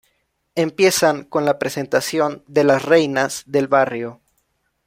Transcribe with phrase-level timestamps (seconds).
[0.55, 4.19] Empiezan con la presentación de las Reinas del Barrio.